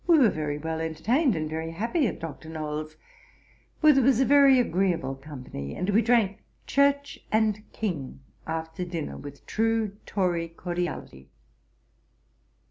We 0.07 0.17
were 0.17 0.59
well 0.63 0.81
entertained 0.81 1.35
and 1.35 1.47
very 1.47 1.69
happy 1.69 2.07
at 2.07 2.19
Dr. 2.19 2.49
Nowell's, 2.49 2.95
where 3.81 3.93
was 4.01 4.19
a 4.19 4.25
very 4.25 4.59
agreeable 4.59 5.13
company, 5.13 5.75
and 5.75 5.91
we 5.91 6.01
drank 6.01 6.39
'Church 6.65 7.19
and 7.31 7.71
King' 7.71 8.19
after 8.47 8.83
dinner, 8.83 9.15
with 9.15 9.45
true 9.45 9.97
Tory 10.07 10.47
cordiality. 10.49 11.29